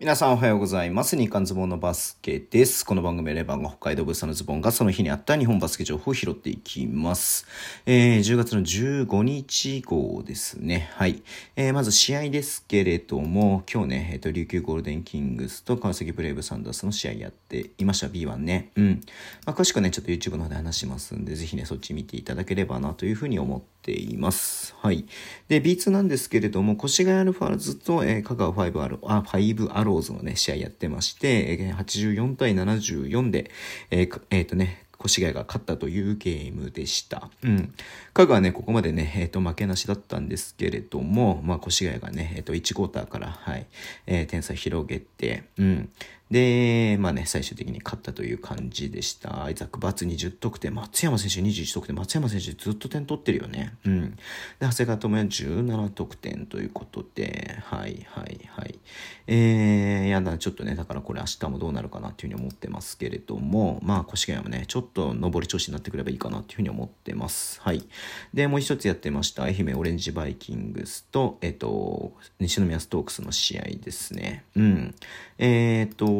[0.00, 1.16] 皆さんおはようございます。
[1.16, 2.84] 日刊ズボンのバスケです。
[2.84, 7.46] この番組はレバンが北海道物産のズボンがその日にあった日本バスケ情報を拾っていきます。
[7.86, 10.90] えー、10月の15日号ですね。
[10.94, 11.22] はい。
[11.54, 18.08] えー、まず試合ですけれども、今日ね、えっ、ー、と、琉球ゴールデンキングスと川崎ブレイブサンダースの試合やっていました。
[18.08, 18.72] B1 ね。
[18.74, 19.00] うん。
[19.46, 24.74] まあ、詳しくね、ちょっと YouTube の方で話しますんで、ぜひね、そっち見ていただければなというふうに思っています。
[24.80, 25.06] はい。
[25.46, 33.50] で、B2 なんですけれども、越谷アルファーズと、えー、香川5アロあ、5アローズのね、試合やってまして、84対74で、
[33.90, 37.30] えー、えー、とね、越谷が勝ったというゲームでした。
[37.42, 37.74] うん。
[38.14, 43.66] 香川ね、ここまでね、えっ、ー、と、負けなしだったんですけれども、まあ、越谷がね、えっ、ー、と、1クォーターから、はい、
[44.06, 45.90] えー、点差広げて、うん。
[46.30, 49.44] で、まあね、最終的に勝ったという感じでした。
[49.44, 53.74] アイザック・バツ20得点、松山選手21得点、松山選手ずっと点取ってるよね。
[53.84, 54.10] うん。
[54.12, 54.18] で、
[54.60, 58.78] 長谷川智也17得点ということで、はいはいはい。
[59.26, 67.60] えー、やだ、ちょっとね、だからこれ明日もどうなるかなっていうふうに思ってますけれども、まあ、越谷もね、ちょっと上り調子になってくればいいかなっていうふうに思ってます。
[67.60, 67.86] はい。
[68.32, 74.44] で、もう一つやってました、愛媛オレンジバイキングスと、えっ、と、西宮ストークスの試合ですね。
[74.56, 74.94] うん。
[75.38, 76.13] えっ、と、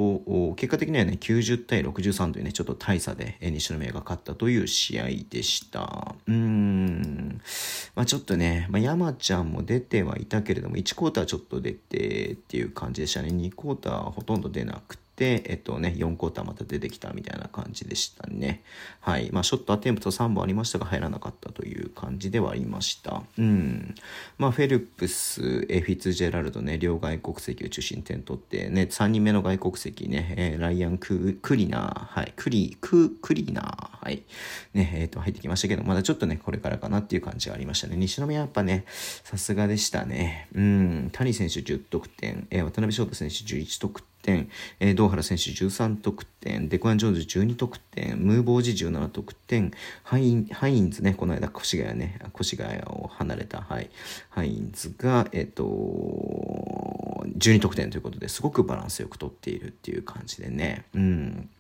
[0.57, 6.15] 結果的にはね、90対63というね、ちょっと大差で、え西宮が勝ったという試合でした。
[6.27, 7.41] うーん。
[7.95, 13.29] まあちょっとね、まあ、山ちゃんも出てはいたけれども、1クォーターちょっと出てっていう感じでしたね。
[13.29, 18.63] 2クォーターほとんど出なくて、で、えっとね、4クォーターまた出てきたみたいな感じでしたね。
[19.01, 19.31] はい。
[19.31, 23.23] まあ、ショットアテンプト3本ありましたが、入らなかったという感じではありました。
[23.39, 23.95] うん。
[24.39, 34.25] まあ、フェルプス、えフィツジェラルドね、両外国籍を中心点取って、ね、3人目の外国籍ね、えー、ライアンク・クリナー、はい、クリ、ク、クリナー、はい。
[34.73, 37.97] ね、えっ、ー、と、入ってきましたけど、まだちょっとね、これからかなっていう感じがありましたね。
[37.97, 40.49] 西宮やっぱね、さすがでしたね。
[40.55, 41.11] うん。
[41.13, 44.49] 谷選手10得点、えー、渡辺翔太選手11得点、点、
[44.81, 49.71] えー、道原選手13得点、デコアン・ジョーンズ12得点、ムーボージ17得点、
[50.03, 53.91] ハインハインズね、この間越谷ね、越谷を離れた、はい、
[54.31, 55.65] ハインズが、えっ、ー、と、
[57.39, 61.51] 12得点ということですごくバランスよく取っているっていう感じでね、うん。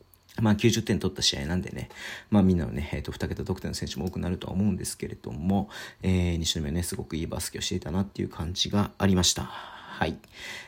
[0.40, 1.90] まあ90点取った試合なんでね、
[2.30, 5.68] まあみんなのね、えっ、ー、と、2桁得点の選手も多くなるとは思うんですけれども、
[6.02, 9.73] えー、西宮ね、すごくいいバスケをしていたなっていう感じがありました。
[9.96, 10.16] はい。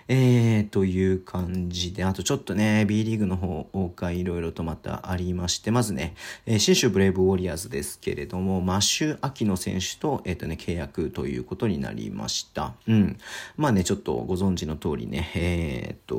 [0.06, 6.14] えー、という感じで、あとちょっとね、B リーグの方がいろいろとまたありまして、まずね、
[6.46, 12.74] えー、信州ブレイブウォリアーズですけれども、マシュー・アキノ選手と、えっ、ー、とね、契約ということになりました。
[12.86, 13.18] うん。
[13.56, 16.16] まあね、ちょっとご存知の通りね、えっ、と、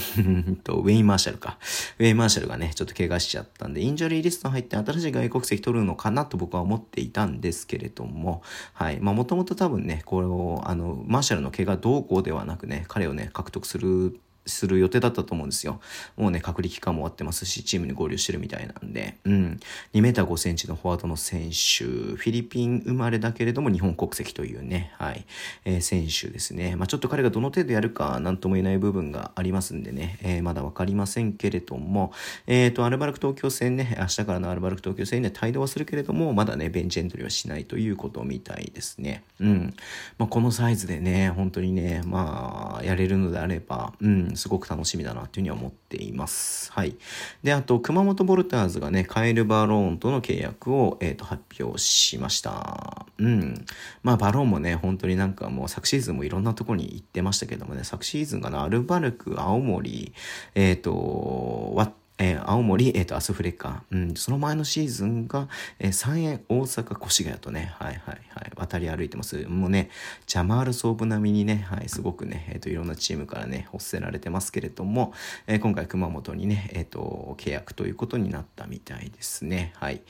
[0.64, 1.58] と、ウェイン・マーシャルか。
[1.98, 9.00] ウェイン・マーシャルがね、ちょっと怪我しちゃったんで、インジョリーリスト入って新しい外国籍取るのかなと僕は思っていたんですけれども、はい。
[9.00, 15.80] まあ、もともと多分ね、これを、あの、マーシャルの怪我どうこうではなくね、彼をね、獲得するする予定だったと思うんですよ。
[16.16, 19.60] もうね、隔離期間も終わってますし、チームに合流してるみたいなんで、うん。
[19.94, 25.24] 2メーター5センチのフォワードの選手、フィリピン生まれだけれども日本国籍というね、はい、
[25.64, 26.76] えー、選手ですね。
[26.76, 32.12] まあちょっと彼がどの程度やるかなんとも言えない部分がありますんでね、えー、まだわかりませんけれども、
[32.46, 39.22] えっ、ー、と、アルバルク東京戦ね、明日からのアルバルク東京戦ね、帯同はするけれども、まだね、ベンチエントリーはしないということみたいですね。
[39.40, 39.74] うん。
[40.18, 46.72] まあこのサイズでね、本当にね、まあ、やれるのであれば、うん、すごく楽しみだなというふうに思っています。
[46.72, 46.96] はい。
[47.42, 53.06] で、あと、熊本ボルターズがね、カエル・バローンとの契約を、えっ、ー、と、発表しました。
[53.18, 53.64] うん。
[54.02, 60.12] まあ、バローンもね、本当になんかもう昨シーズンもいろんなとこに行ってましたけどもね、昨シーズンがな、アルバルク、青森、
[60.54, 61.90] えっ、ー、と、ワッ
[62.20, 63.82] えー、青森、えっ、ー、と、アスフレカ。
[63.90, 65.48] うん、その前のシーズンが、
[65.78, 69.46] えー、三円、大阪、越谷とね、はいはいはい、渡り歩いてます。
[69.48, 69.88] もうね、
[70.26, 75.14] ジャマールソーブ並みにね、はい、すごくね、えっ、ー、と、いろんなチームからね、欲せられてますけれども、
[75.46, 79.72] え、今回熊本にね、えっ、と、契約ということになったみたいですね。
[79.76, 80.02] はい。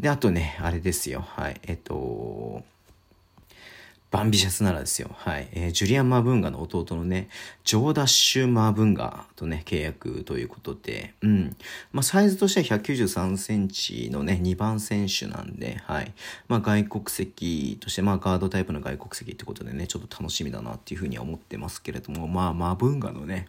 [0.00, 2.64] で、あとね、あれですよ、はい、えっ、と、
[4.10, 5.10] バンビシャスならですよ。
[5.12, 5.48] はい。
[5.52, 7.28] えー、ジュリアン・マーブンガの弟のね、
[7.64, 11.56] ジョーダッシュ・マーブンガとね、契約ということで、うん。
[11.92, 16.12] まあ、サイズとしては193センチのね、2番選手なんで、はい。
[16.48, 23.48] まあ、外国籍として、まあ、ガードタイプの外国籍ってことでね、ちょっと楽しみだなっていうふうには思ってますけれども、まあ、マーブンガのね、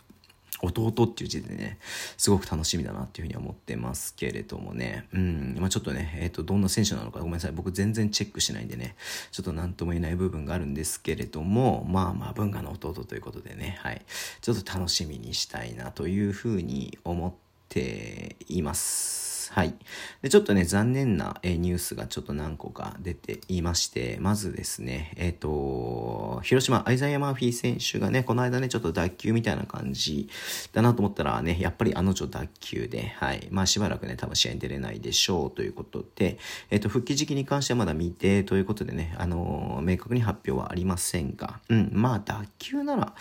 [0.61, 1.77] 弟っていう字でね、
[2.17, 8.95] すごく楽しみだなっていうふうに思ってますけれどもね、うん、まあちょっとね、えっ、ー、と、どんな選手なのかごめんなさい、僕全然チェックしないんでね、
[9.31, 14.01] ちょっと何とも言えない部分があるんですけれども、まあまあ文化の弟ということでね、はい、
[14.41, 17.33] ちょっと楽しみにしたいなというふうに思っ
[17.69, 19.19] ています。。
[19.51, 19.74] はい。
[20.22, 30.30] で、ちょっとね、残念な、えニュースがちょっと何個か出ていまして、まずですね、えっ、ー、と、広島、アイザイア・マーフィー選手がね、この間ね、ちょっと脱臼みたいな感じ
[30.72, 33.48] だなと思ったらね、やっぱりあの女脱臼で、はい。
[33.50, 36.38] まあしばらくね、多分試合に出れないでしょうということで、
[36.69, 43.16] えっ、ー、と、復帰時期に関してはまだ未定ということでね、あの明確に発表はありませんが、うん、まあ脱臼なら、ま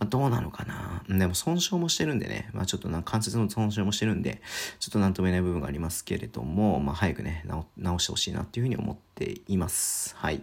[0.00, 1.02] あ、どうなのかな。
[1.08, 4.40] でも損傷もしてるんでね、まあちょっとな関節の損傷もしてるんで、
[4.78, 7.44] ちょっと何とも言えない部分がありりますけれども、まあ早くね、
[7.76, 10.16] 直してほしいなっていうふうに思っています。
[10.16, 10.40] はい。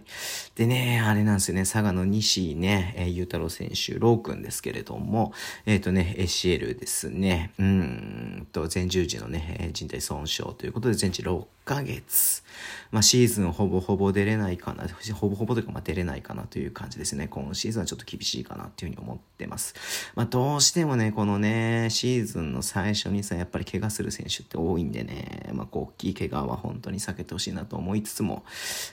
[0.54, 5.32] でね、あれなんですよね、佐賀の西ね、えー、ゆうたろう選手、ロー君ですけれども、
[5.66, 12.42] えっ、ー、とね、ACL ですね、うんと、前十字のね、人体損傷ということで、全治6ヶ月。
[12.90, 17.28] まあ、シーズンほぼほぼ出れないかな、ほぼほぼというか、まあ、出れないかなという感じですね。
[17.28, 19.74] 今シーズンはちょっと厳しいかなっていうふうに思ってます。
[20.14, 25.21] まあ、どうしてもね、このね、シーズンの最初にさ、やっぱり怪我する選手って多いんでね、
[25.52, 28.44] まあ、こう、大きい怪我は本当に避けてほしいなと思いつつも、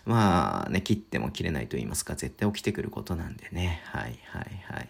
[0.06, 4.90] まあ、ね、切っても切れないと言いますか、絶対起きてくることなんでね、はいはいはい。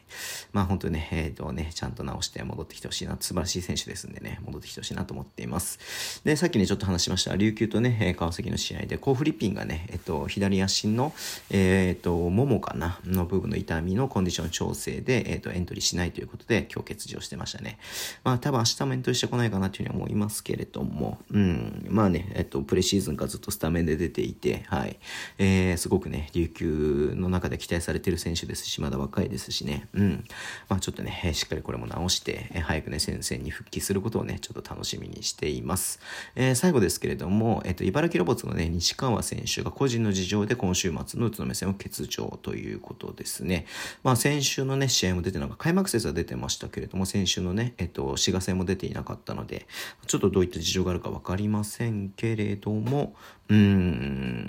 [0.52, 6.22] まあ、本当にね、えっ、ー、とね、ちゃんと直して戻ってきてほしいな、素晴らしい選手ですんでね、戻ってきてほしいなと思っています。
[6.24, 11.14] で、さっきね、ちょっと話しました、琉球とね、川崎の試合で、コーフリッピンがね、えっと、左足の、
[11.50, 17.78] えー、っと、ももかな、の部分の痛みのコンディション調整で、えっと、エントリーしないということで、今日欠場してましたね。
[18.24, 25.00] まあ、多分明日もエントリーしてこないかなというふうに思いますけれども、うん、まあね、えっと、プレシーズンからずっとスタメンで出ていて、はい、
[25.38, 30.24] えー、すごくね、琉球の中で期待されてる選手ですし、まだ若いですしね、うん、
[30.68, 36.00] まあ、ちょっとね、しっかりこれも直して、え早くね、先生に復帰することをね、ちょっと楽しみにしています。
[36.36, 43.66] えー、最後ですけれども、えっと、茨城ロボッツのね、西川選手が個人の事情で今週末の宇都宮戦を欠場ということですね。
[44.04, 49.68] まあ、先週のね、試合も出てなんか開幕節は出てましたけれども、先週のね、えっと、滋賀戦も出ていなかったので、
[50.08, 53.16] ちょっとどういった事情があるかわかりませんけれども、
[53.50, 54.49] うーん、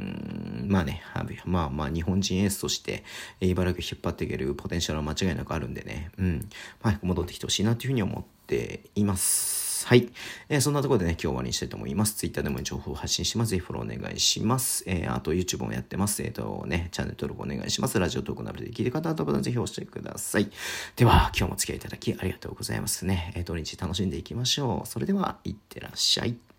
[0.70, 1.02] まあね、
[1.44, 3.02] まあまあ日本人エースとして
[3.40, 6.49] 茨城を引っ張っていけるポテンシャルは間違いなくあるんでね、うん、
[6.81, 9.84] 早く戻ってきてほしいなというふうに思っています。。
[9.87, 10.11] はい。
[10.49, 12.14] えー、そんなところでね、今日終わりにしたいと思います。
[12.14, 13.50] Twitter でも情報を発信します。
[13.50, 14.84] ぜひフォローお願いします。
[14.87, 16.22] えー、あと YouTube もやってます。
[16.22, 17.99] えっ、ー、とね、チャンネル登録お願いします。
[17.99, 20.49] ラジオトークなどで聞いてる方はボタンぜひ押してください。
[20.94, 23.32] では、今日もお付き合いいただきありがとうございますね。
[23.34, 24.87] えー、土日楽しんでいきましょう。
[24.87, 26.50] それでは、いってらっしゃい。